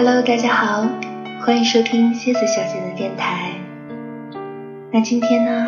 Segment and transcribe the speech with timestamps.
[0.00, 0.86] Hello，大家好，
[1.44, 3.50] 欢迎收听蝎子小姐的电台。
[4.92, 5.66] 那今天呢，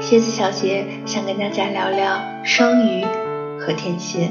[0.00, 3.04] 蝎子小姐想跟大家聊聊双鱼
[3.60, 4.30] 和天蝎。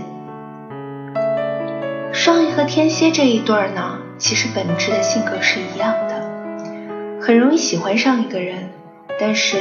[2.11, 8.71] 双鱼和天蝎这一对儿呢，其实本质的性格是一样的，很容易喜欢上一个人，
[9.19, 9.59] 但是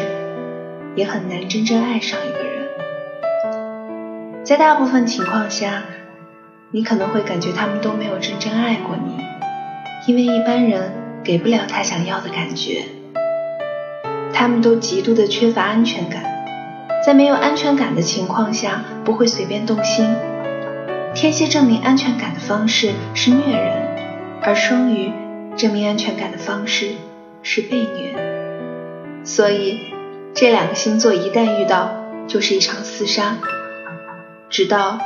[0.96, 2.69] 也很难真正爱上一个人。
[4.45, 5.82] 在大部分情况下，
[6.71, 9.22] 你可能会感觉他们都没有真正爱过你，
[10.08, 10.90] 因为一般人
[11.22, 12.86] 给不了他想要的感觉。
[14.32, 16.22] 他们都极度的缺乏安全感，
[17.04, 20.17] 在没有安全感的情况下，不会随便动心。
[21.14, 23.86] 天蝎证明安全感的方式是虐人，
[24.40, 25.12] 而双鱼
[25.57, 26.93] 证明安全感的方式
[27.43, 28.14] 是被虐。
[29.25, 29.79] 所以，
[30.32, 31.90] 这两个星座一旦遇到，
[32.27, 33.36] 就是一场厮杀，
[34.48, 34.98] 直到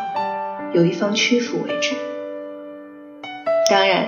[0.72, 1.96] 有一方屈服为止。
[3.68, 4.06] 当然，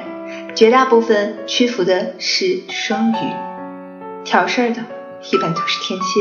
[0.55, 3.17] 绝大部分屈服的是双鱼，
[4.25, 4.83] 挑事儿的
[5.33, 6.21] 一般都是天蝎，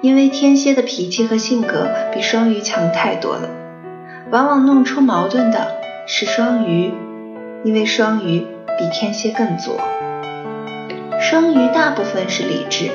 [0.00, 3.48] 因为天蝎的脾气和性格比双鱼强太多了。
[4.32, 5.76] 往往弄出矛盾的
[6.08, 6.92] 是双鱼，
[7.62, 8.40] 因为双鱼
[8.76, 9.80] 比天蝎更作。
[11.20, 12.90] 双鱼大部分是理智，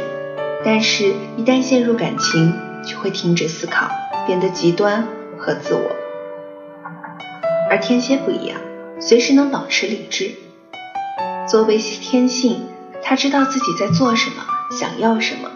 [0.66, 2.54] 但是一旦陷入感情，
[2.86, 3.88] 就会停止思考，
[4.28, 5.96] 变得极端和自我。
[7.70, 8.60] 而天蝎不一样，
[9.00, 10.32] 随时能保持理智。
[11.50, 12.64] 作为天性，
[13.04, 15.50] 他知道自己在做什么，想要什么，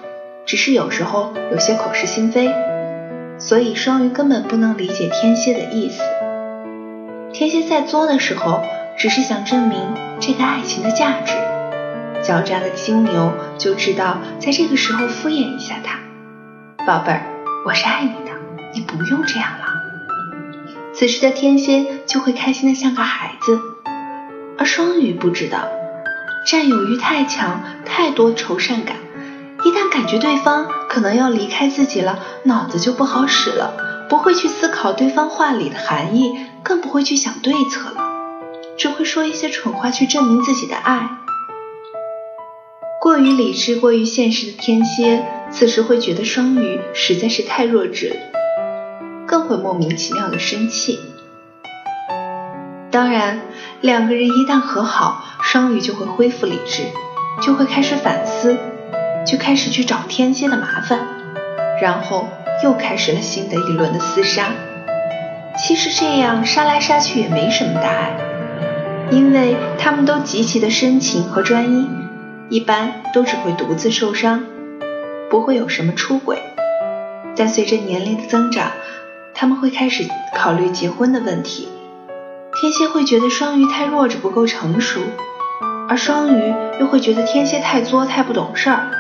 [0.46, 2.50] 只是有时候有些口是心非。
[3.40, 6.02] 所以双鱼根本不能理解天蝎的意思。
[7.31, 8.62] 天蝎在作的时候，
[8.98, 9.80] 只是想证明
[10.20, 11.34] 这个爱情的价值。
[12.22, 16.00] 狡诈的金牛就知道在这个时候敷衍一下他，
[16.86, 17.24] 宝贝儿，
[17.66, 18.36] 我是爱你的，
[18.76, 19.66] 你不用这样了。
[21.00, 23.58] 此时的天蝎就会开心的像个孩子，
[24.58, 25.69] 而双鱼不知道，
[26.45, 28.97] 占有欲太强，太多愁善感。
[29.64, 38.03] 一旦感觉对方可能要离开自己了，脑子就不好使了，不会去思考对方话里的含义，更不会去想对策了，
[38.78, 41.12] 只会说一些蠢话去证明自己的爱。
[43.01, 48.19] 过于理智、过于现实的天蝎，此时会觉得双鱼实在是太弱智，
[49.29, 51.00] 更会莫名其妙的生气。
[52.90, 53.41] 当然，
[53.79, 56.85] 两个人一旦和好，双鱼就会恢复理智，
[57.39, 58.57] 就会开始反思。
[59.28, 61.00] 就开始去找天蝎的麻烦，
[61.79, 62.29] 然后
[62.63, 64.47] 又开始了新的一轮的厮杀。
[65.56, 68.18] 其实这样杀来杀去也没什么大碍，
[69.12, 71.88] 因为他们都极其的深情和专一，
[72.50, 74.44] 一般都只会独自受伤，
[75.29, 76.41] 不会有什么出轨。
[77.35, 78.72] 但随着年龄的增长，
[79.39, 80.03] 他们会开始
[80.35, 81.69] 考虑结婚的问题。
[82.59, 85.00] 天蝎会觉得双鱼太弱智不够成熟，
[85.88, 88.91] 而双鱼又会觉得天蝎太作太不懂事儿。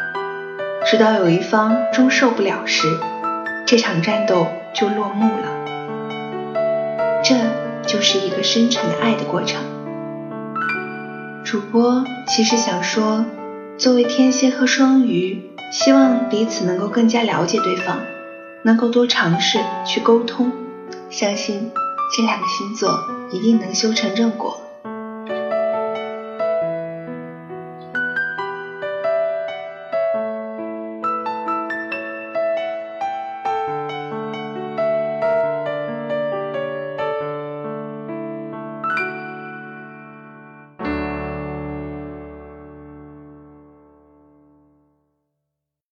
[0.85, 2.87] 直到有一方终受不了时，
[3.65, 6.31] 这场战斗就落幕了。
[7.21, 7.35] 这
[7.85, 9.61] 就是一个深沉的爱的过程。
[11.43, 13.25] 主播其实想说，
[13.77, 17.97] 作为天蝎和双鱼，希望彼此能够更加了解对方，
[18.63, 20.51] 能够多尝试去沟通，
[21.09, 21.71] 相信
[22.15, 22.99] 这两个星座
[23.31, 24.58] 一定能修成正果。